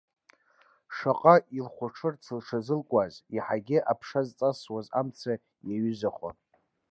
[0.95, 5.33] Шаҟа илхәаҽырц лҽазылкуаз, иаҳагьы аԥша зҵасуа амца
[5.69, 6.35] иаҩызахон.